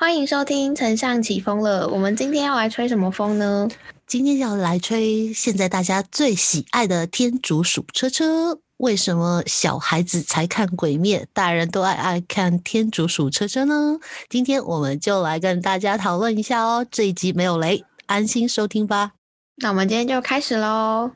[0.00, 1.86] 欢迎收听《丞上起风了》。
[1.90, 3.68] 我们今天要来吹什么风呢？
[4.06, 8.58] 今天要来吹现在大家最喜爱的天竺鼠车车。
[8.78, 13.98] 为什么小孩子才看鬼灭，大人都爱爱看天竺鼠车车呢？
[14.30, 16.86] 今天我们就来跟大家讨论一下哦。
[16.90, 19.12] 这一集没有雷，安心收听吧。
[19.56, 21.10] 那我们今天就开始喽。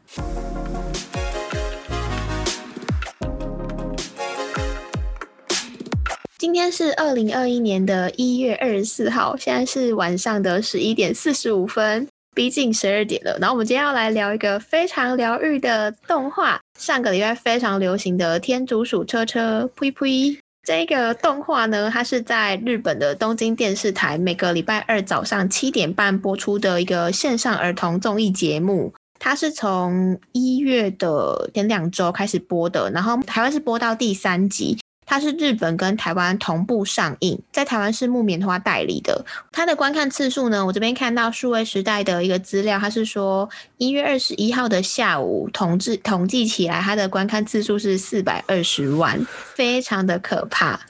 [6.44, 13.38] 今天是二零二一年的一月二十四号，现在是晚上的十一点四十五分，逼近十二点了。
[13.40, 20.38] 然后我们今天要来聊一个非常疗愈的动画，上个礼拜非常流行的《天竺鼠车车》呸呸。
[20.66, 28.92] 这个动画呢，它是在日本的东京电视台每个礼拜二早上七点半播出的一个线上儿童综艺节目。
[29.18, 34.76] 它是从一月的前两周开始播的，然后台湾是播到第三集。
[35.06, 39.24] 它是日本跟台湾同步上映，在台湾是木棉花代理的。
[39.52, 49.24] 它的观看次数呢，我这边看到数位时代的一个资料，它是说一月二十一号的下午统计统计起来，它的观看次数是四百二十万，
[49.54, 50.80] 非常的可怕。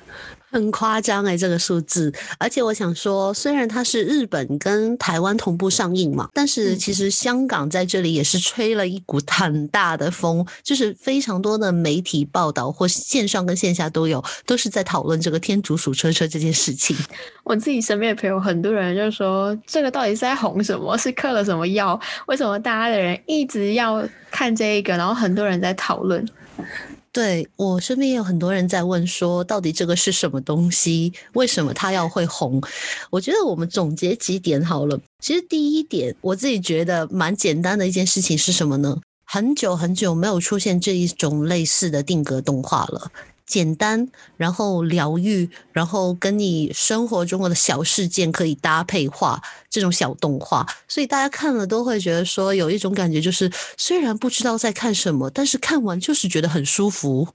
[0.54, 2.12] 很夸张哎，这个数字。
[2.38, 16.96] 而且我想说，虽然它是日本跟台湾同步上映嘛，但是其实香港在这里也是吹了一股很大的风，就是非常多的媒体报道或线上跟线下都有，都是在讨论这个天竺鼠车车这件事情。
[17.42, 20.96] 我自己身边的朋友，很多人就说，这个到底是在红什么？
[20.96, 22.00] 是嗑了什么药？
[22.26, 24.96] 为什么大家的人一直要看这一个？
[24.96, 26.24] 然后很多人在讨论。
[27.14, 31.12] 对我身边也有很多人在问说，到底这个是什么东西？
[31.34, 32.60] 为什么它要会红？
[33.08, 34.98] 我觉得我们总结几点好了。
[35.20, 39.00] 其实第一点，我自己觉得蛮简单的一件事情是什么呢？
[39.24, 43.12] 很久很久没有出现这一种类似的定格动画了。
[43.54, 57.28] 简单，然后疗愈，然后跟你生活中的小事件可以搭配画这种小动画，所以大家看了都会觉得说有一种感觉，就是虽然不知道在看什么，但是看完就是觉得很舒服。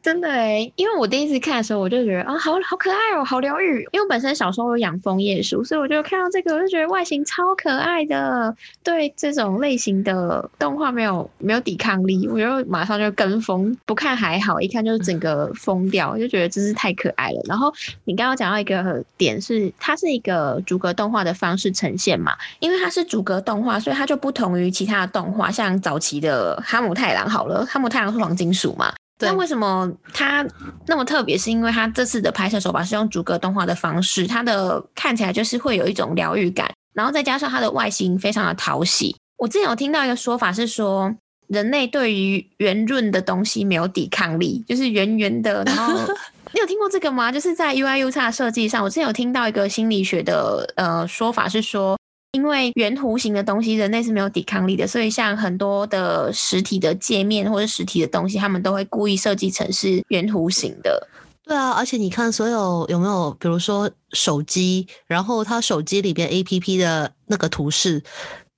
[0.00, 3.86] 真的诶，因为我第一次看的时候，我就觉得啊，好好可爱哦，好疗愈。
[3.92, 8.56] 因为我本身小时候有养枫叶树，所以我就看到这个，我就觉得外形超可爱的。
[8.82, 15.09] 对这种类型的动画没有没有抵抗力，我就马上就跟风，不看还好，一看就是。
[15.10, 17.40] 整个疯掉，就觉得真是太可爱了。
[17.48, 17.72] 然后
[18.04, 22.36] 你刚刚讲到一个点是，它是一个逐格动画的方式呈现嘛？
[22.60, 28.94] 因为它是逐格动画，所以它就不同于其他的动画，像早期的哈姆太郎好了，哈姆太郎是黄金鼠嘛。
[29.18, 30.46] 那为什么它
[30.86, 31.36] 那么特别？
[31.36, 39.16] 是因为它这次的拍摄手法是用逐格动画的方式，它的看起来就是会有一种疗愈感，然后再加上它的外形非常的讨喜。
[39.38, 41.12] 我之前有听到一个说法是说。
[41.50, 45.64] 人类对于圆润的东西没有抵抗力，就是圆圆的。
[45.64, 45.92] 然后
[46.54, 47.30] 你有听过这个吗？
[47.30, 51.98] 就是在 UI U 叉设计上，我之前有听到一个心理学的呃说法是说，
[52.32, 61.08] 因为圆弧形的东西人类是没有抵抗力的，所以像很多的实体的界面或者实体的东西，他们都会故意设计成是圆弧形的。
[61.44, 68.00] 对啊，而且你看，所有有没有，比如说手机，然后它手机里边 APP 的那个图示。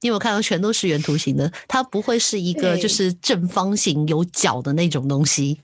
[0.02, 5.58] 你有看到全都是圆图形的，它不会是一个就是正方形有角的那种东西。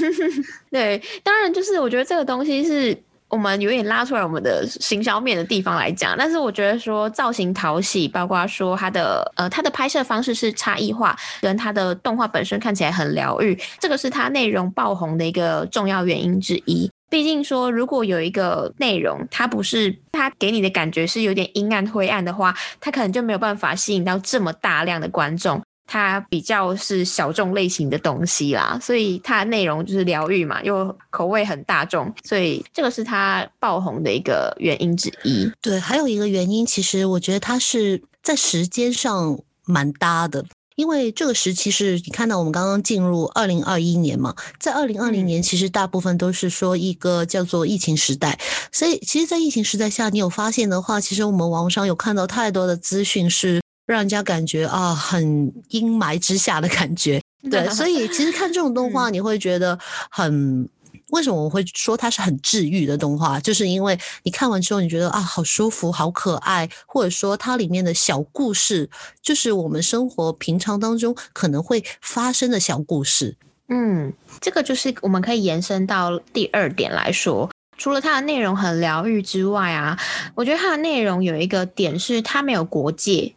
[0.70, 2.96] 对，当然就是我觉得这个东西是
[3.28, 16.90] 我们有点拉出来我们的行销面的地方来讲，但是我觉得说造型讨喜，包括说它的呃它的拍摄方式是差异化，跟它的动画本身看起来很疗愈，这个是它内容爆红的一个重要原因之一。
[17.12, 25.60] 毕竟说，如果有一个内容，它不是它给你的感觉是有点阴暗灰暗的话，它可能就没有办法吸引到这么大量的观众。
[25.86, 35.52] 它比较是小众类型的东西啦，所以它的内容就是疗愈嘛，又口味很大众，所以这个是它爆红的一个原因之一。
[35.60, 40.42] 对，还有一个原因，其实我觉得它是在时间上蛮搭的。
[40.82, 48.36] 因为这个时期是你看到我们刚刚进入二零二一年嘛，在二零二零年其实大部分都是说一个叫做疫情时代，
[48.72, 59.78] 所以其实，在疫情时代下，你有发现的话，其实我们网上有看到太多的资讯是让人家感觉啊很阴霾之下的感觉，对，所以其实看这种动画你会觉得
[60.10, 60.68] 很。
[61.12, 63.38] 为什么我会说它是很治愈的动画？
[63.40, 68.88] 就是因为你看完之后，你觉得啊，好舒服，好可爱，或者说它里面的小故事，
[69.22, 73.36] 就是我们生活平常当中可能会发生的小故事。
[73.68, 79.98] 嗯，这个就是我们可以延伸到第二点来说，除了它的内容很疗愈之外啊，
[80.34, 83.34] 我觉得它的内容有一个点是它没有国界。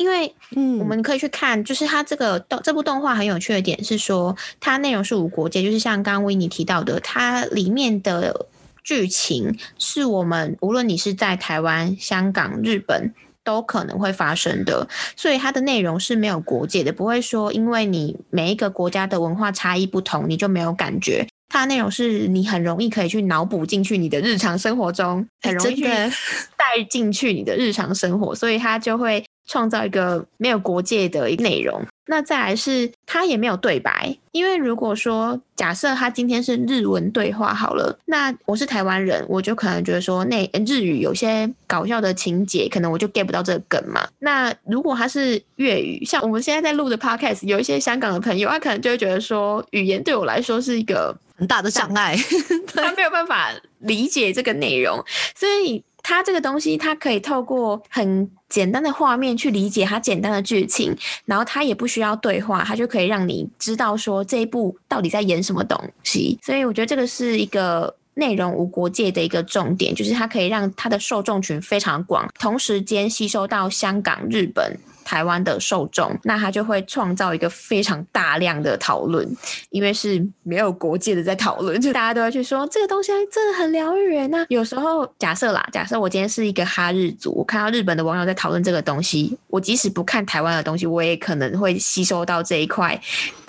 [0.00, 8.46] 因为，嗯，我们可以去看，就是它这个动这部动画很有趣的点是说，它内容是无国界，就是像刚刚维尼提到的，它里面的。
[8.82, 13.12] 剧情是我们无论你是在台湾、香港、日本。
[13.42, 14.86] 都可能会发生的，
[15.16, 21.26] 所以它的内容是没有国界的，不会说因为你每一个国家的文化差异不同，你就没有感觉。
[21.48, 29.24] 它的内容是你很容易可以去脑补进去你的日常生活中，很容易去带进去你的日常生活，所以它就会。
[29.50, 44.06] 创造一个没有国界的一个内容，那再来是他也没有对白，因为如果说假设他今天是日文对话好了，那我是台湾人，我就可能觉得说那日语有些搞笑的情节，可能我就 get 不到这个梗嘛。
[44.20, 52.16] 那如果他是粤语，像我们现在在录的 podcast，有一些香港的朋友，他可能就会觉得说语言对我来说是一个很大的障碍，
[52.72, 53.50] 他没有办法
[53.80, 55.04] 理解这个内容，
[55.34, 55.82] 所以。
[56.02, 66.38] 它这个东西，它可以透过很简单的画面去理解它简单的剧情，然后它也不需要对话，它就可以让你知道说这一部到底在演什么东西。
[66.42, 74.76] 所以我觉得这个是一个内容无国界的一个重点，就是它可以让它的受众群非常广，同时间吸收到香港、日本。
[75.10, 79.28] 台湾的受众，那他就会创造一个非常大量的讨论，
[79.70, 84.24] 因为是没有国界的在讨论，就 大家都要去说这个东西真的很疗愈。
[84.28, 92.96] 那有时候假设啦，假设我今天是一个哈日族，我看到日本的网友在讨论这个东西，我即使不看台湾的东西，我也可能会吸收到这一块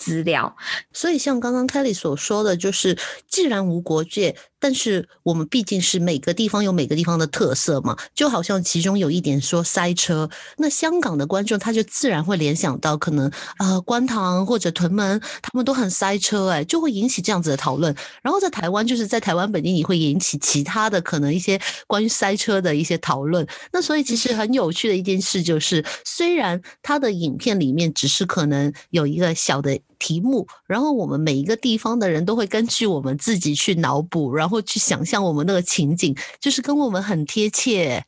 [0.01, 0.55] 资料。
[0.91, 4.35] 所以像刚刚 Kelly 所说的就是，既然无国界。
[4.63, 17.95] 但是我们毕竟是每个地方有每个地方的特色嘛，就好像其中有一点说塞车，那香港的观众他就自然会联想到可能呃观塘或者屯门他们都很塞车，哎，就会引起这样子的讨论。
[18.21, 23.43] 然后在台湾就是在台湾本地你会引起其他的可能一些关于塞车的一些讨论。
[23.73, 29.79] 那所以其实很有趣的一件事就是，虽然他的影片里面只是可能有一个小的。
[30.01, 38.03] 题目，然后我们每一个地方的人都会根据我们自己去脑补，然后去想象我们那个情景，就是跟我们很贴切。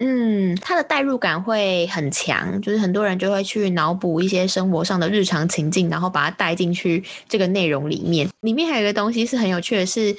[0.00, 8.28] 嗯，它的代入感会很强，就是很多人就会去脑补一些生活上的日常情境，然后把它带进去这个内容里面。
[8.42, 10.14] 里面还有一个东西是很有趣的，是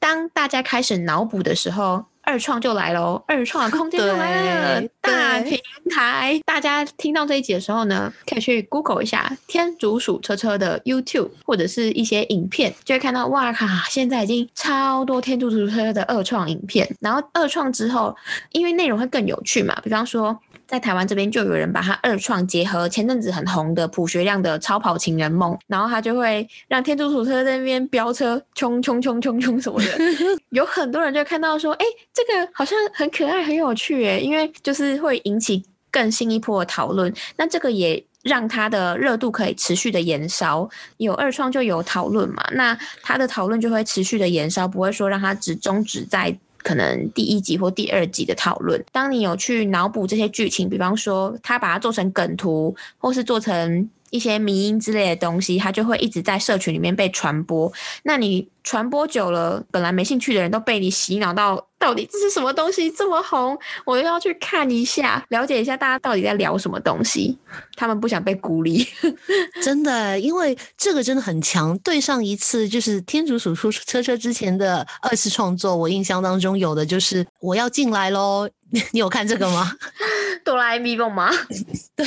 [0.00, 2.04] 当大家开始脑补的时候。
[2.28, 5.10] 二创就来喽，二创的空间就来了，大
[5.44, 5.58] 平
[5.90, 6.40] 台。
[6.44, 16.88] 大家听到这一集的时候呢，可以去 Google 一下天竺鼠车车的 YouTube 或者是一些影片，就会看到哇卡，现在已经超多天竺鼠车车的二创影片。
[17.00, 18.14] 然后二创之后，
[18.52, 20.38] 因为内容会更有趣嘛，比方说。
[20.68, 29.98] 在台湾这边就有人把它二创结合前阵子很红的朴学亮的《超跑情人梦》，然后他就会让天竺鼠车在那边飙车，冲冲冲冲冲什么的。
[30.50, 37.10] 有很多人就看到说，哎，这个好像很可爱、很有趣，哎，因为就是会引起更新一波的讨论。
[37.36, 40.68] 那这个也让它的热度可以持续的延烧。
[40.98, 46.38] 有二创就有讨论嘛，那它的讨论就会持续的延烧，不会说让它只终止在。
[46.68, 53.88] 可能第一集或第二集的讨论，当你有去脑补这些剧情，比方说他把它做成梗图，或是做成。
[54.10, 57.72] 一些迷音之类的东西，它就会一直在社群里面被传播。
[58.02, 63.58] 那你传播久了，本来没兴趣的人都被你洗脑到，到底这是什么东西这么红？
[63.86, 67.38] 我又要去看一下，了解一下大家到底在聊什么东西。
[67.76, 68.86] 他们不想被孤立，
[69.62, 71.78] 真的，因为这个真的很强。
[71.78, 78.48] 对上一次就是天竺鼠出车车之前的二次创作，我印象当中有的就是我要进来喽。
[78.92, 79.72] 你有看这个吗？
[80.44, 81.30] 哆啦 A 梦吗？
[81.96, 82.06] 对，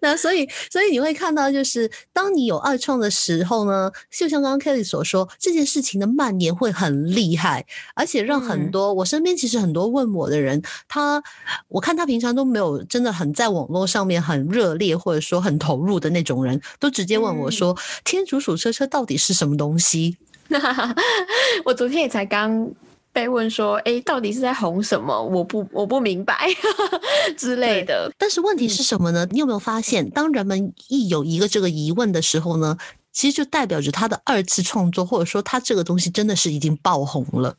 [0.00, 11.22] 那所以所以你会看到，就是当你有二创的时候呢，就像刚刚 Kelly 所说，这件事情的蔓延会很厉害，而且让很多我身边其实很多问我的人，他
[11.68, 20.16] 我看他平常都没有真的很在网络上面很热烈或者说很投入的那种人，都直接问我说：“天竺鼠车车到底是什么东西？”
[21.64, 22.72] 我昨天也才刚。
[23.14, 25.22] 被问说：“哎，到底是在红什么？
[25.22, 26.48] 我不，我不明白
[27.38, 29.26] 之类的。”但是问题是什么呢？
[29.30, 32.76] 你有没有发现，当人们一有一个这个疑问的时候呢，
[33.12, 37.54] 其实就代表着他的二次创作，或者说他这个东西真的是已经爆红了。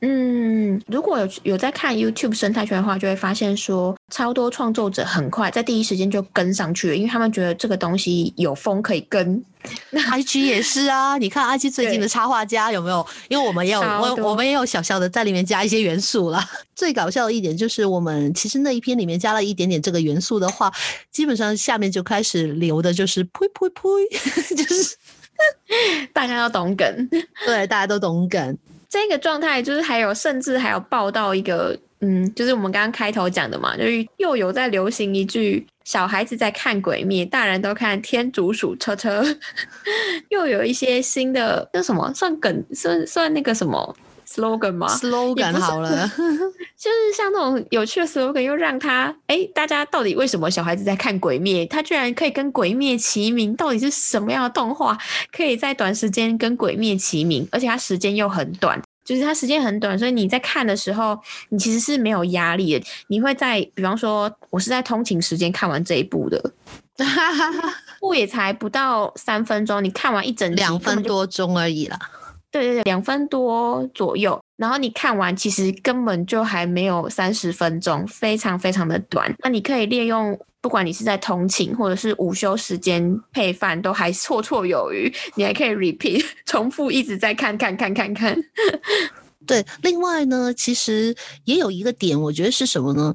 [0.00, 9.44] 嗯，如果有有在看 YouTube 生态圈的话，就会发现说，超多创作者很快在第一时间就跟上去了，因为他们觉得这个东西有风可以跟。
[9.90, 13.06] 那 IG 也是啊，你看 IG 最近的插画家有没有？
[13.28, 16.44] 因为我们也有我我们也有小小的在里面加一些元素了。
[16.74, 20.72] 最搞笑的一点就是，我们其实那一篇里面加了一点点这个元素的话，
[21.12, 24.96] 基本上下面就开始流的就是呸呸呸，就是
[26.12, 27.08] 大家都懂梗，
[27.46, 28.58] 对，大家都懂梗。
[28.92, 39.24] 这个状态就是还有，甚至还有报道一个，嗯，就是我们刚刚开头讲的嘛，就是又有在流行一句“小孩子在看鬼灭，大人都看天竺鼠车车”，
[40.28, 43.96] 又有一些新的，那什么算梗，算算那个什么。
[44.32, 46.08] Slogan 吗？slogan 好了，
[46.76, 51.64] 就是像那种有趣的 slogan，又让他哎，大家到底为什么小孩子在看《鬼灭》？
[51.68, 54.96] 他居然可以跟《鬼灭》齐名，到底是什么样的动画
[55.30, 57.46] 可以在短时间跟《鬼灭》齐名？
[57.52, 61.18] 而且它时间又很短，就是它时间很短，所以你在看的时候，
[61.50, 62.86] 你其实是没有压力的。
[63.08, 66.52] 你会在，比方说，我是在通勤时间看完这一部的，
[68.00, 71.98] 部也才不到三分钟，你看完一整集两分多钟而已啦。
[72.52, 74.40] 对对对，两分多左右。
[74.56, 79.34] 然后你看完，其实根本就还没有三十分钟，非常非常的短。
[79.42, 85.12] 那你可以利用，不管你是在通勤或者是午休时间配饭，都还绰绰有余。
[85.34, 88.36] 你还可以 repeat 重复一直在看看看看看。
[89.44, 91.16] 对，另外呢，其实
[91.46, 93.12] 也有一个点，我觉得是什么呢？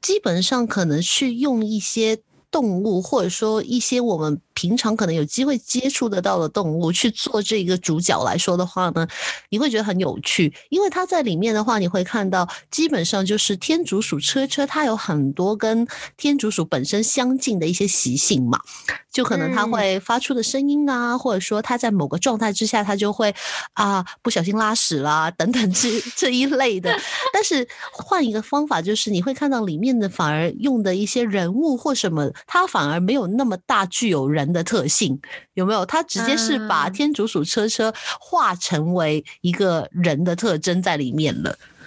[0.00, 2.16] 基本上可能去用一些
[2.50, 9.06] 动物，或者说一些我们平常可能有机会接触得到的动物去做这个主角来说的话呢，
[9.48, 18.60] 你会觉得很有趣，因为它在里面的话，你会看到基本上就是天竺鼠车车，它有很多跟天竺鼠本身相近的一些习性嘛，
[19.10, 23.34] 就可能它嗯会发出的声音啊，或者说它在某个状态之下，它就会
[23.74, 26.96] 啊不小心拉屎啦等等这这一类的。
[27.32, 35.20] 但是换一个方法，就是你会看到里面的反而用的一些人物或什么，它反而没有那么大具有人的特性，
[35.54, 35.84] 有没有？
[35.86, 41.50] 它直接是把嗯天竺鼠车车化成为一个人的特征在里面了。
[41.50, 41.79] 嗯，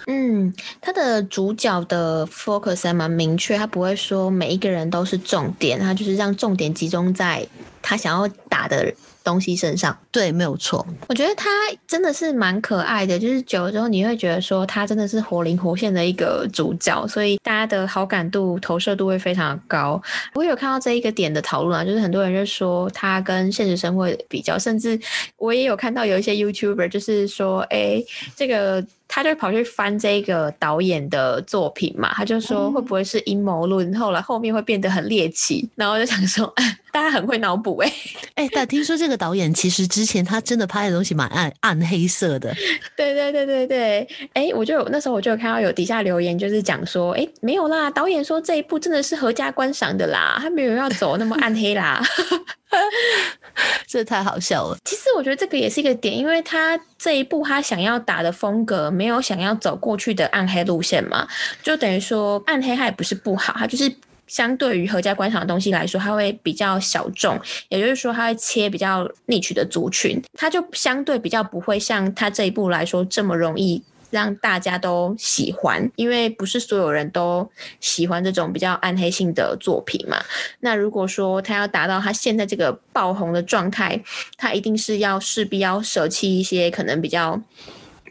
[0.80, 7.46] 它的主角的 focus 还蛮明确，他不会说每一个人都是重点，他就是让重点集中在
[7.80, 8.92] 他想要打的
[9.22, 9.96] 东西身上。
[10.10, 10.86] 对，没有错。
[11.08, 11.48] 我觉得他
[11.86, 20.00] 真的是蛮可爱的，就是久了之后你会觉得说他真的是活灵活现的一个主角，所以大家的好感度、投射度会非常的高。
[20.34, 25.00] 我有看到这一个点的讨论啊，就是很多人就说他跟现实生活比较，甚至
[25.38, 28.02] 我也有看到有一些 YouTuber 就是说，哎，
[28.36, 28.84] 这个。
[29.06, 33.94] 他就跑去翻这个导演的作品嘛，他就说会不会是阴谋论？
[33.94, 36.52] 后来后面会变得很猎奇，然后我就想说，
[36.90, 37.92] 大家很会脑补哎、
[38.34, 42.52] 哎，但听说这个导演其实之前他真的拍的东西蛮暗暗黑色的。
[42.96, 52.02] 对对对对对，哎，我就有那时候我就有看到有底下留言，就是讲说，哎，没有啦，导演说这一部真的是合家观赏的啦，他没有要走那么暗黑啦。
[53.86, 54.76] 这太好笑了。
[54.84, 61.26] 其实我觉得这个也是一个点，因为他这一部他想要打的风格，没有想要走过去的暗黑路线嘛，
[61.62, 63.94] 就等于说暗黑它也不是不好，它就是。
[64.26, 67.38] 相对于合家观赏的东西来说，它会比较小众，
[67.68, 73.80] 也就是说，它会切比较逆取的族群，它就相对比较不会像它这一部来说这么容易
[74.14, 80.22] 让大家都喜欢，因为不是所有人都喜欢这种比较暗黑性的作品嘛。
[80.60, 84.00] 那如果说他要达到他现在这个爆红的状态，
[84.36, 87.42] 他一定是要势必要舍弃一些可能比较。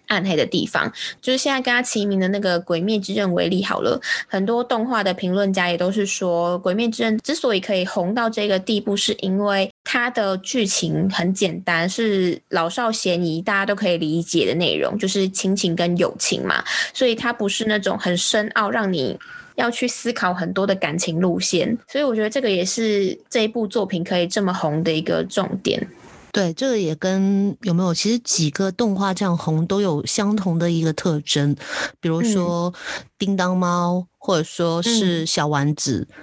[0.08, 0.92] 暗黑的地方，
[1.22, 19.20] 就是现在跟他齐名的那个《鬼灭之刃》为例好了，很多动画的评论家也都是说，《鬼灭之刃》之所以可以红到这个地步，是因为它的剧情很简单，是老少咸宜，大家都可以理解的内容，就是亲情跟友情嘛，所以它不是那种很深奥，让你。
[19.56, 25.80] 要去思考很多的感情路线，所以我觉得这个也是这一部作品可以这么红的一个重点。
[26.34, 31.56] 对，这个也跟有没有其实几个动画这样红都有相同的一个特征，
[32.02, 32.74] 比如说
[33.20, 36.08] 叮当猫，或者说是小丸子。
[36.10, 36.16] 嗯，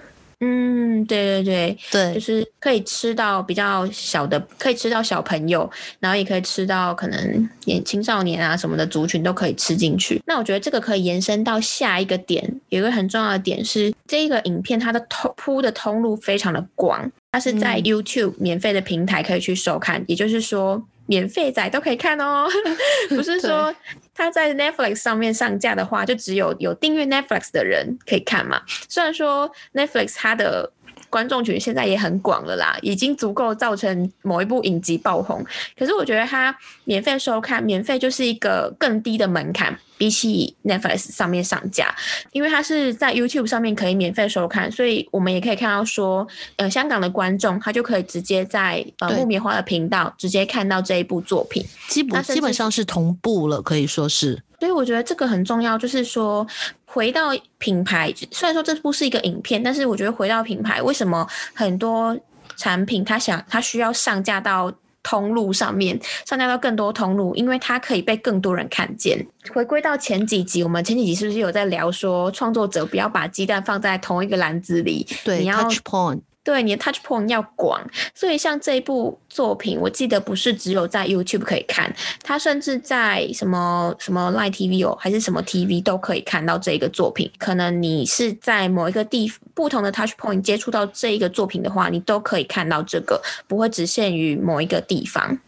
[1.06, 10.22] 对对对，对，就是可以吃到比较小的，可以吃到小朋友，然后也可以吃到可能年青少年啊什么的族群都可以吃进去。
[10.26, 20.82] 那我觉得这个可以延伸到下一个点，有一个很重要的点是，这个影片它的通铺的通路非常的广，它是在嗯 YouTube 免费的平台可以去收看，也就是说。
[21.06, 22.46] 免费仔都可以看哦，
[23.10, 23.74] 不是说
[24.20, 28.60] 它在 Netflix 上面上架的话，就只有有订阅 Netflix 的人可以看嘛。
[28.86, 30.70] 虽然说 Netflix 它的
[31.10, 35.44] 观众群现在也很广了啦，已经足够造成某一部影集爆红。
[35.78, 41.94] 可是我觉得它免费收看，免费就是一个更低的门槛，比起 Netflix 上面上架，
[42.32, 46.26] 因为它是在 YouTube 上面可以免费收看，所以我们也可以看到说，
[46.56, 51.64] 呃，香港的观众他就可以直接在呃木棉花的频道直接看到这一部作品。
[51.88, 54.40] 基本基本上是同步了，可以说是。
[54.60, 56.46] 所以我觉得这个很重要，就是说
[56.92, 62.18] 回到品牌，虽然说这不是一个影片，但是我觉得回到品牌，为什么很多
[62.56, 69.24] 产品它想它需要上架到通路上面，上架到更多通路，因为它可以被更多人看见。
[69.54, 75.06] 回归到前几集，我们前几集是不是有在聊说，创作者不要把鸡蛋放在同一个篮子里？
[75.24, 76.20] 对你要，touch point，
[76.50, 77.80] 对你的 touch point 要广，
[78.12, 87.30] 所以像这一部作品，我记得不是只有在 YouTube 可以看，它甚至在什么什么 Line TV 哦，还是什么 TV 都可以看到这个作品。
[87.38, 95.38] 可能你是在某一个地不同的 touch point 接触到这一个作品的话，你都可以看到这个，不会只限于某一个地方。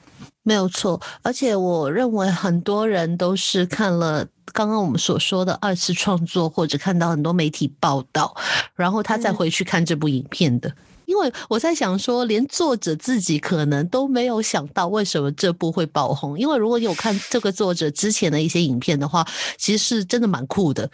[0.44, 8.32] 没有错，而且我认为很多人都是看了刚刚我们所说的二次创作，或者看到很多媒体报道，
[8.76, 10.72] 然后他再回去看这部影片的。
[11.12, 16.38] 因为我在想说，连作者自己可能都没有想到为什么这部会爆红。
[16.38, 19.22] 因为如果有看这个作者之前的一些影片的话，
[19.58, 20.90] 其实是真的蛮酷的。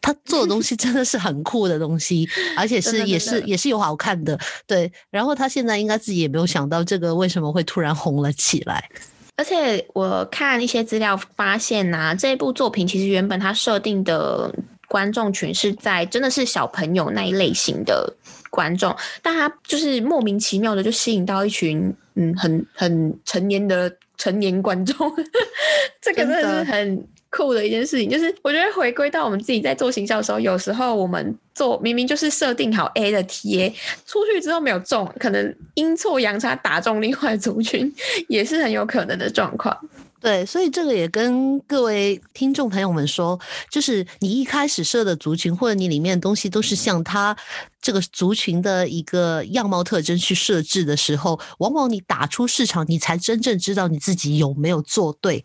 [0.00, 4.90] 他做的东西真的是很酷的东西，而且是也是也是有好看的，对。
[5.10, 8.88] 然后他现在应该自己也没有想到这个为什么会突然红了起来。
[9.36, 14.50] 而且我看一些资料发现呐，这部作品其实原本他设定的
[14.88, 18.10] 观众群是在真的是小朋友那一类型的
[18.50, 24.96] 观众，但他就是莫名其妙的就吸引到一群嗯很很成年的成年观众，
[26.00, 27.08] 这个真的是很。
[27.30, 33.70] 酷的一件事情，就是我觉得回归到我们自己在做行销的时候，有时候我们做明明就是设定好 A 的 TA，
[34.06, 37.94] 出去之后没有中，可能阴错阳差打中另外族群，
[38.28, 39.78] 也是很有可能的状况。
[40.20, 43.38] 对，所以这个也跟各位听众朋友们说，
[43.70, 47.36] 就是你一开始设的族群，或者你里面的东西都是像他
[47.80, 55.44] 这个族群的一个样貌特征去设置的时候，往往你打出市场，你才真正知道你自己有没有做对。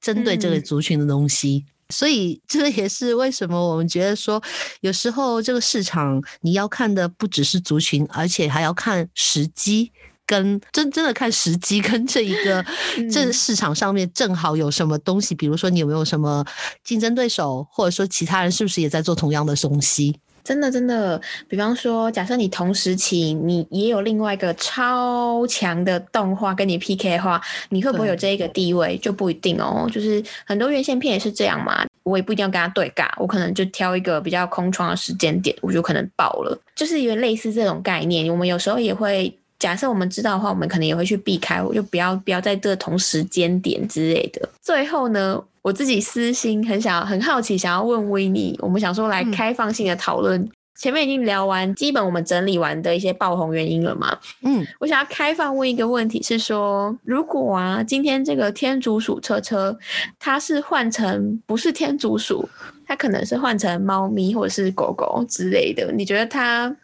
[0.00, 4.42] 针对这个族群的东西，所以这也是为什么我们觉得说，
[4.80, 9.92] 有时候这个市场你要看的不只是族群，而且还要看时机，
[10.30, 12.64] 跟真真的看时机 跟这一个
[13.12, 16.44] 这市场上面正好有什么东西，比如说你有没有什么
[16.84, 20.20] 竞争对手，或者说其他人是不是也在做同样的东西。
[20.42, 29.88] 真的，真的，比方说，假设你同时期你也有另外一个超强的动画跟你 PK 的话，你会不会有这一个地位就不一定哦。
[29.92, 36.58] 就是很多院线片也是这样嘛，我也不一定要跟他对尬，我可能就挑一个比较空窗的时间点，我就可能爆了。
[36.74, 44.48] 就是因为类似这种概念，我们有时候也会假设我们知道的话，我们可能也会去避开，我就不要不要在这同时间点之类的。
[44.60, 45.40] 最后呢？
[45.62, 50.48] 我自己私心很想很好奇，想要问维尼，我们想说来开放性的讨论。
[50.78, 54.18] 前面已经聊完，基本我们整理完的一些爆红原因了嘛？
[54.40, 59.78] 嗯，我想要开放问一个问题，是说，如果啊，今天这个天竺鼠车车，
[60.18, 62.48] 它是换成不是天竺鼠，
[62.86, 66.74] 它可能是换成猫咪或者是狗狗之类的，你觉得它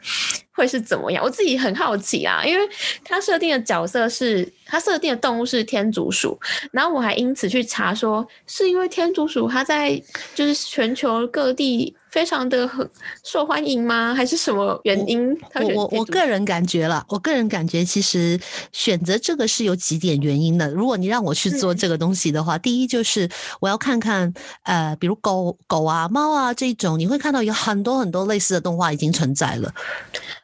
[0.56, 1.22] 会是怎么样？
[1.22, 2.68] 我自己很好奇啊，因为
[3.04, 6.36] 它设定的角色是它设定的动物是天竺鼠，
[6.72, 10.02] 然后我还因此去查说，是因为天竺鼠它在
[10.34, 11.94] 就是全球各地。
[12.08, 12.88] 非常的很
[13.24, 14.14] 受欢迎吗？
[14.14, 15.36] 还是什么原因？
[15.54, 18.40] 我我我个人感觉了，我个人感觉其实
[18.72, 20.70] 选择这个是有几点原因的。
[20.70, 23.28] 如果你让我去做这个东西的话，第一就是
[23.60, 29.70] 我要看看呃，比如狗狗啊、猫啊这种，你会看到有很多很多类似的动画已经存在了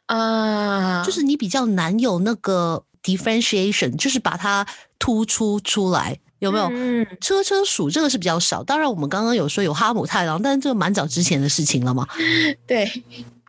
[0.05, 4.65] 啊，就是你比较难有那个 differentiation，就是把它
[4.99, 6.19] 突出出来。
[6.39, 12.05] 有没有嗯车车鼠这个是比较少，当然我们刚刚有说有哈姆太郎，但是这个蛮早之前的事情了嘛。
[12.67, 12.85] 对，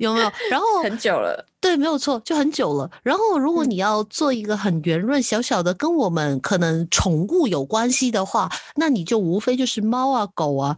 [0.04, 0.32] 有没有？
[0.50, 2.90] 然后 很久了，对，没有错，就很久了。
[3.02, 10.76] 然后如果你要做一个很圆润小小的，跟我们可能宠物有关系的话，那你就无非就是猫啊、狗啊。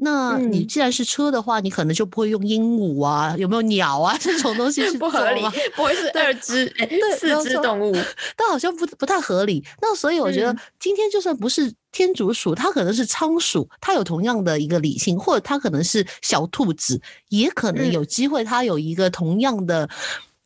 [0.00, 5.42] 那你既然是车的话，你可能就不会用鹦鹉啊，有没有鸟啊这种东西是 不合理，
[5.74, 6.72] 不会是二只、
[7.18, 7.92] 四只动物，
[8.36, 9.64] 但好像不不太合理。
[9.82, 19.88] 那所以我觉得今天就算不是天竺鼠，它可能是仓鼠，它有同样的一个理性，或者它可能是小兔子，也可能有机会它有一个同样的。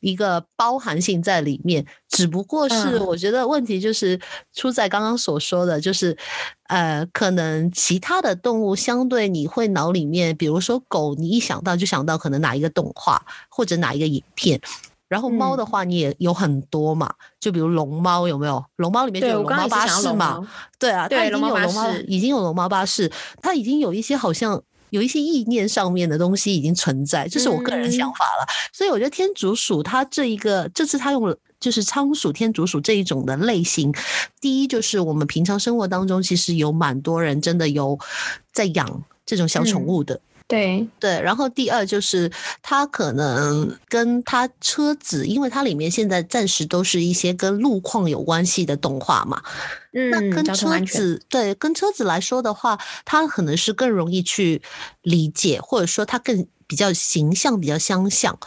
[0.03, 4.21] 一个包含性在里面，只不过是我觉得问题就是
[4.53, 6.19] 出在刚刚所说的，就是
[6.67, 14.61] 呃，可能其他的动物相对你会脑里面，比如说狗，你一想到就想到可能哪一个动画或者哪一个影片，
[15.13, 18.65] 然后猫的话你也有很多嘛，就比如龙猫有没有？
[18.77, 20.41] 龙猫里面就有龙猫巴士嘛，
[20.79, 24.63] 对啊，它已经有龙猫，已经有龙猫巴士，它已经有一些好像。
[24.93, 28.47] 有一些意念上面的东西已经存在，这是我个人想法了。
[28.75, 33.91] 所以我觉得天竺鼠它这一个，这次它用了就是仓鼠、天竺鼠这一种的类型。
[34.39, 37.99] 第一就是我们平常生活当中其实有蛮多人真的有
[38.53, 40.21] 在养这种小宠物的。
[40.49, 49.43] 对对，然后第二就是它可能跟它车子，因为它里面现在暂时都是一些跟路况有关系的动画嘛。
[49.95, 54.61] 嗯，那跟车子对跟车子来说的话，它可能是更容易去
[55.03, 58.39] 理解，或者说它更比较形象、比较相像。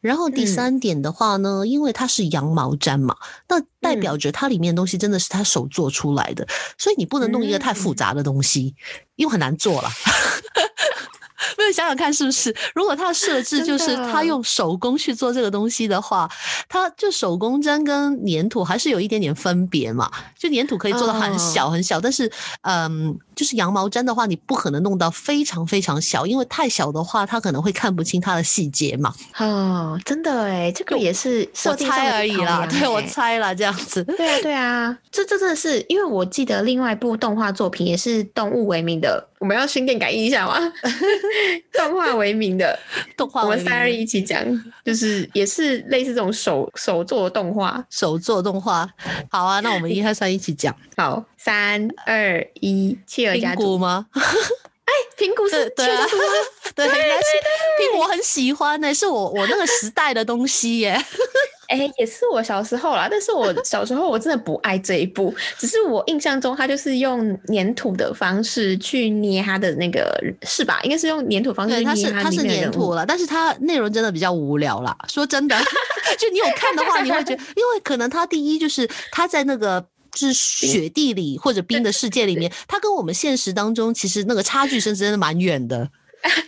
[0.00, 3.16] 然后第三点的话呢，因为它是羊毛毡嘛，
[3.48, 6.44] 那代表着它里面东西真的是他手做出来的，
[6.76, 8.74] 所以你不能弄一个太复杂的东西，
[9.14, 9.88] 因为很难做了。
[11.58, 12.54] 没有想想看是不是？
[12.74, 16.30] 如果他的设置就是他用手工去做这个东西的话，
[16.68, 20.10] 他就手工针跟粘土还是有一点点分别嘛。
[20.38, 22.30] 就粘土可以做的很小很小，但是
[22.62, 29.14] 嗯，就是羊毛毡的话，你不可能弄到非常非常小，因为太小的话，他可能会看不清它的细节嘛。
[29.38, 34.02] 哦，真的哎，这个也是我猜而已啦，对我猜啦这样子。
[34.04, 40.56] 对啊，对啊，这这真的是因为我记得另外一部动画作品也是动物为名的，我们要心电感应一下吗？
[41.72, 42.78] 动画为名的
[43.16, 44.44] 动画，我们三人一起讲，
[44.84, 48.88] 就是也是类似这种手手做动画，手做动画。
[49.30, 50.74] 好啊，那我们 一二三一起讲。
[50.96, 54.06] 好，三二一，企鹅家族吗？
[54.14, 56.06] 哎，苹果是对啊，
[56.74, 60.96] 对，苹果很喜欢呢，是我我那个时代的东西耶。
[61.68, 70.80] 哎，也是我小时候啦，但是我小时候我真的不爱这一部，只是我印象中他就是用粘土的方式去捏他的那个，是吧？
[70.82, 74.94] 应该是用粘土方式捏它是它是粘土了，但是它内容真的比较无聊啦。
[75.08, 75.56] 说真的，
[76.18, 85.90] 就你有看的话，你会觉得，因为可能他第一就是他在那个就是雪地里或者冰的世界里面，它跟我们现实当中其实那个差距是真的蛮远的。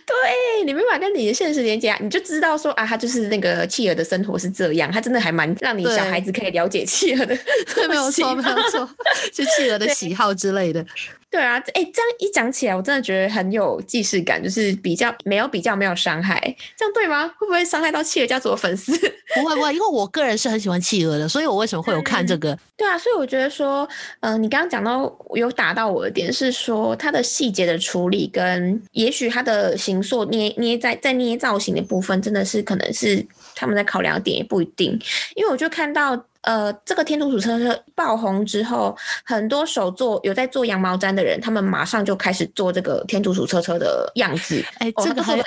[0.07, 7.37] 对你没法跟你的现实连接啊，你就知道说啊，他就是那个企鹅的生活是这样，他真的还蛮让你小孩子可以了解企鹅的，
[7.75, 8.89] 对，没有错， 没有错，
[9.33, 10.85] 就企鹅的喜好之类的。
[11.35, 16.39] 对啊，哎，这样一讲起来，我真的觉得很有既视感，就是比较没有比较没有伤害，
[16.77, 17.27] 这样对吗？
[17.37, 18.93] 会不会伤害到企鹅家族的粉丝？
[19.35, 22.57] 不会不会，因为我个人是很喜欢企鹅的，所以我为什么会有看这个？
[22.77, 23.89] 对啊，所以我觉得说，
[24.21, 34.97] 嗯，你刚刚讲到有打到我的点是说，它的细节的处理跟也许它的形塑捏捏在在捏造型的部分，真的是可能是他们在考量的点，也不一定，
[35.35, 36.25] 因为我就看到。
[36.45, 44.63] 呃，这个天竺鼠车车爆红之后，很多手做有在做羊毛毡的人，他们马上就开始做这个天竺鼠车车的样子。
[44.79, 45.43] 哎，这个还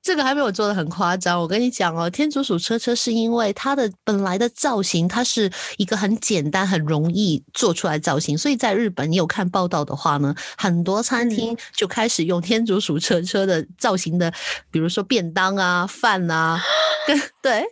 [0.00, 1.40] 这个还没有做的很夸张。
[1.40, 14.32] 我跟你讲哦，天竺鼠车车是因为它的本来的造型，它是一个很简单、很容易做出来造型，所以在日本，你有看报道的话呢，很多餐厅就开始用天竺鼠车车的造型的，
[14.70, 16.62] 比如说便当啊、饭啊，
[17.42, 17.64] 对，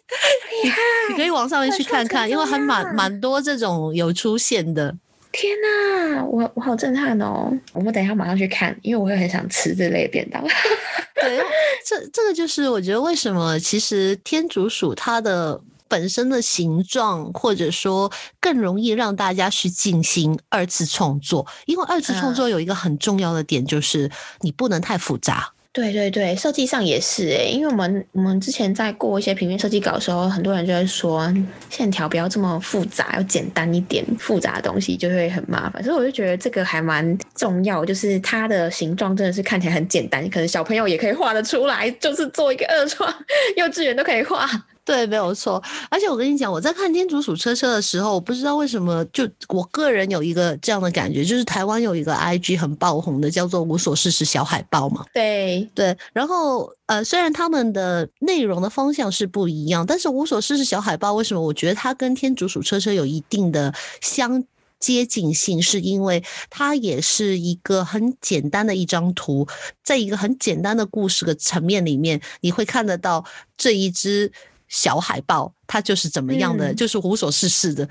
[1.09, 2.48] 你可以往上面去看看，因为。
[2.49, 4.95] 还蛮蛮多这种有出现的，
[5.33, 7.53] 天哪，我我好震撼哦！
[7.73, 10.43] 我们等一下马上去看，因为我会很想吃这类便当。
[11.21, 11.41] 对，
[11.85, 25.53] 这这个就是我觉得为什么其实天竺鼠它的本身的形状，或者说更容易让大家去进行二次创作，因为二次创作有一个很重要的点就是你不能太复杂。
[25.73, 31.33] 对对对，设计上也是诶，因为我们我们之前在过一些平面设计稿的时候，很多人就会说
[31.71, 35.85] 线条不要这么复杂，要简单一点，复杂的东西就会很麻烦。
[35.85, 43.15] 所以我就觉得这个还蛮重要，就是它的形状真的是看起来很简单，可能小朋友也可以画得出来，就是做一个二创，
[43.57, 44.49] 幼稚园都可以画。
[44.89, 45.63] 对，没有错。
[45.91, 55.05] 而且我跟你讲，我在看《天竺鼠车车》的时候，我不知道为什么，就我个人有一个这样的感觉，就是台湾有一个 IG 很爆红的，叫做“无所事事小海豹”嘛。
[55.13, 55.95] 对对。
[56.15, 64.43] 然后呃，虽然他们的内容的方向是不一样，但是“无所事事小海豹”为什么我觉得它跟《天竺鼠车车》有一定的相
[64.81, 69.47] 接近性，是因为它也是一个很简单的一张图，
[69.85, 73.23] 在一个很简单的故事的层面里面，你会看得到
[73.59, 74.33] 这一只。
[74.69, 77.89] 小海豹，它就是怎么样的，就是无所事事的，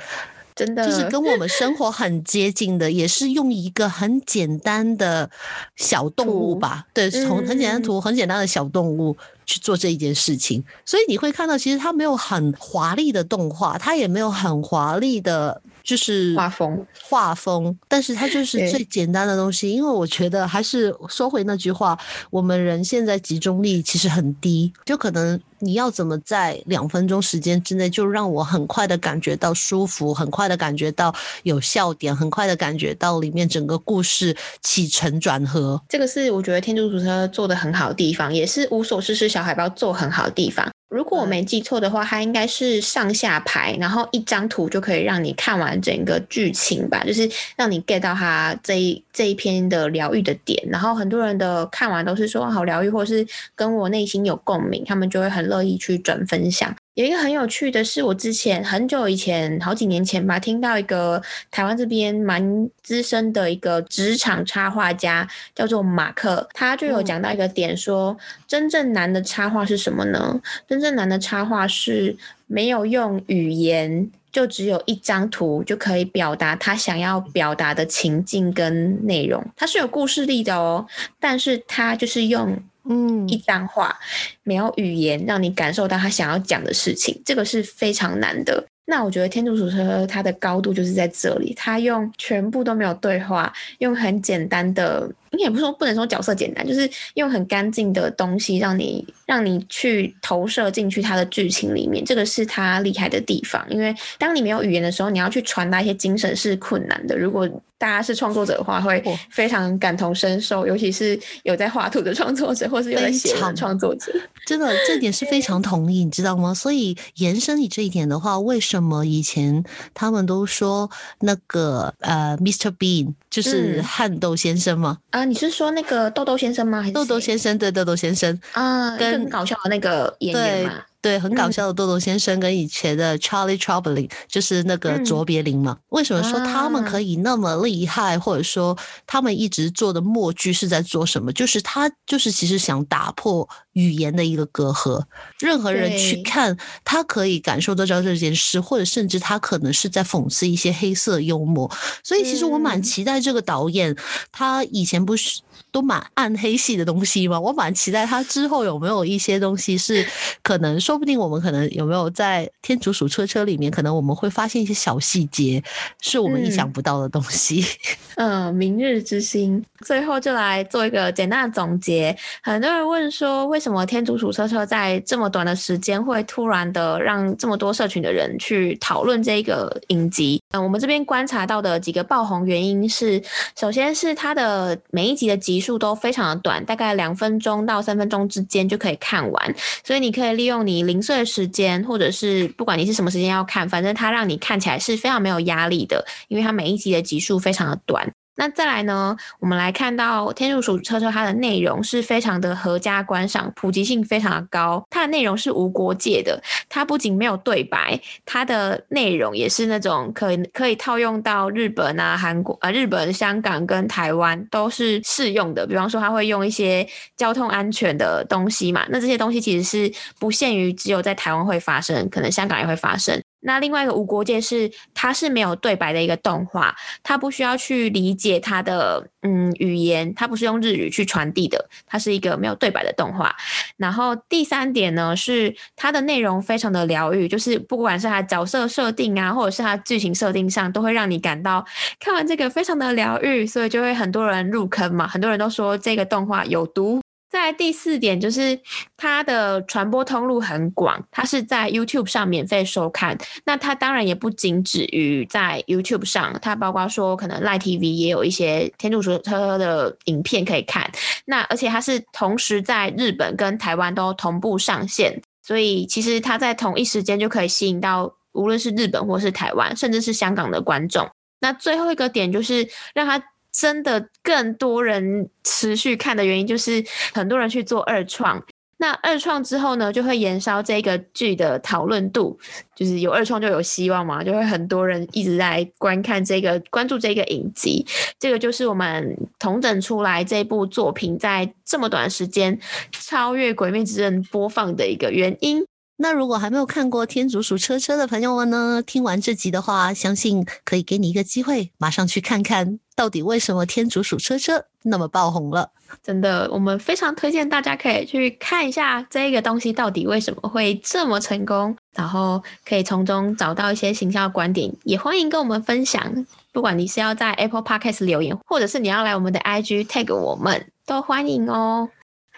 [0.56, 5.30] 真的，就是跟我们生 活很接近的，也是用一个很简单的
[5.76, 15.62] 小动物吧，对，从很简单的图，很简单的小动物去做这一件事情，所以你会看到，其实它没有很华丽的动画，它也没有很华丽的。
[15.88, 19.72] 就是画风，画风，但是它就是最简单的东西。
[19.72, 21.98] 因为我觉得还是说回那句话，
[22.30, 35.82] 我们人现在集中力其实很低，就可能你要怎么在两分钟时间之内就让我很快的感觉到舒服，很快的感觉到有笑点，很快的感觉到里面整个故事起承转合。
[35.88, 40.70] 这个是我觉得天竺鼠车做的很好的地方，也是无所事事小海豹做很好的地方。
[40.90, 50.62] 如果我没记错的话，它应该是上下排，然后一张图就可以让你看完整个剧情吧，就是让你 get 到它这一这一篇的疗愈的点。
[50.70, 56.74] 然后很多人的看完都是说好疗愈，或是跟我内心有共鸣，他们就会很乐意去转分享。
[56.98, 70.42] 有一个很有趣的是，我之前很久以前，好几年前吧，听到一个台湾这边蛮资深的一个职场插画家，叫做马克，他就有讲到一个点，说真正难的插画是什么呢？
[70.68, 80.88] 真正难的插画是没有用语言，就只有一张图就可以表达他想要表达的情境跟内容，它是有故事力的哦，
[81.20, 82.58] 但是他就是用。
[82.90, 83.98] 嗯，一张画，
[84.44, 88.66] 没有语言让你感受到他想要讲的事情，这个是非常难的。
[88.90, 95.12] 那我觉得天竺鼠车车它的高度就是在这里，它用全部都没有对话，用很简单的。
[95.32, 103.62] 你也不是说不能说角色简单，就是用很干净的东西让你让你去投射进去它的剧情里面，这个是它厉害的地方。
[103.70, 107.18] 因为当你没有语言的时候，你要去传达一些精神是困难的。
[107.18, 107.46] 如果
[107.78, 114.12] 大家是创作者的话，会非常感同身受，尤其是有在画图的创作者，或是有在写的创作者，
[114.46, 116.54] 真的这点是非常同意，你知道吗？
[116.54, 119.64] 所以延伸你这一点的话，为什么以前
[119.94, 122.72] 他们都说那个呃，Mr.
[122.78, 124.98] Bean 就是汉豆先生吗？
[125.12, 126.82] 啊，你是说那个豆豆先生吗？
[126.82, 127.58] 还是豆豆先生？
[127.58, 130.84] 对，豆豆先生啊，跟搞笑的那个演员嘛。
[131.00, 135.78] 对，很搞笑的豆豆先生跟以前的 Charlie Chaplin，就是那个卓别林嘛。
[135.90, 141.32] 为什么说他们可以那么厉害，或者说他们一直做的默剧是在做什么？
[141.32, 145.02] 就是他就是其实想打破语言的一个隔阂，
[145.40, 151.72] 任何人去看他可以感受得到这件事，或者甚至他可能是在讽刺一些黑色幽默。
[152.04, 153.96] 所以其实我蛮期待这个导演，
[154.32, 155.42] 他以前不是。
[155.72, 157.40] 都蛮暗黑系的东西嘛？
[157.40, 160.06] 我蛮期待他之后有没有一些东西是
[160.42, 165.64] 可能，说不定我们可能有没有在《天竺鼠车车》里面，可能我们会发现一些小细节，
[166.02, 167.62] 是我们意想不到的东西。
[167.62, 168.07] 嗯，
[168.52, 169.64] 明日之星。
[169.86, 172.16] 最后就来做一个简单的总结。
[172.42, 180.42] 很多人问说，为什么《天竺鼠车车》在这么短的时间会突然的让这么多社群的人去讨论这个影集？
[180.52, 183.22] 嗯，我们这边观察到的几个爆红原因是，
[183.56, 198.07] 首先是它的每一集的集数都非常的短，大概两分钟到三分钟之间就可以看完，所以你可以利用你零碎的时间，或者是不管你是什么时间要看，反正它让你看起来是非常没有压力的，因为它每一集的集数非常的短。
[198.40, 199.18] 那再来呢？
[199.40, 204.86] 我们来看到《天竺鼠车车》它的内容是非常的合家观赏，普及性非常的高。
[204.92, 215.66] 它的内容是无国界的，它不仅没有对白，它的内容也是那种可以可以套用到日本啊、韩国啊、日本、香港跟台湾都是适用的。
[215.66, 223.20] 比方说，它会用一些交通安全的东西嘛，那这些东西其实是不限于只有在台湾会发生，可能香港也会发生。
[223.48, 233.34] 那另外一个无国界是，它是没有对白的一个动画，它不需要去理解它的嗯语言，它不是用日语去传递的，它是一个没有对白的动画。
[233.78, 241.66] 然后第三点呢，是它的内容非常的疗愈，就是不管是它角色设定啊，或者是它剧情设定上，都会让你感到
[242.02, 247.00] 看完这个非常的疗愈，所以就会很多人入坑嘛，很多人都说这个动画有毒。
[247.38, 248.60] 在第四点就是
[248.98, 253.18] 它的传播通路很广，它是在 YouTube 上免费收看。
[253.46, 260.92] 那它当然也不仅止于在 YouTube 上，它包括说可能 Live TV 也有一些天竺鼠车的影片可以看。
[261.26, 271.08] 那而且它是同时在日本跟台湾都同步上线，所以其实它在同一时间就可以吸引到无论是日本或是台湾，甚至是香港的观众。
[271.40, 273.24] 那最后一个点就是让它。
[273.60, 278.44] 真的更多人持续看的原因，就是很多人去做二创。
[278.80, 282.38] 那二创之后呢，就会延烧这个剧的讨论度。
[282.76, 287.84] 就是有二创就有希望嘛，就会很多人一直在观看这个、关注这个影集。
[288.20, 292.60] 这个就是我们同整出来这部作品在这么短时间
[292.92, 295.66] 超越《鬼灭之刃》播放的一个原因。
[296.00, 298.84] 那如果还没有看过《天竺鼠车车》的朋友们呢？
[298.86, 305.72] 听完这集的话，相信可以给你一个机会，马上去看看到底为什么《天竺鼠车车》那么爆红了。
[306.04, 314.72] 真的，我们非常推荐大家可以去看一下这个东西到底为什么会这么成功，然后可以从中找到一些行销观点。
[314.84, 321.90] 也欢迎跟我们分享，不管你是要在 Apple Podcast 留言，或者是你要来我们的 IG tag 我们，都欢迎哦。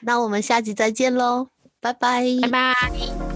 [0.01, 1.47] 那我们下集再见喽，
[1.81, 3.28] 拜拜，拜拜。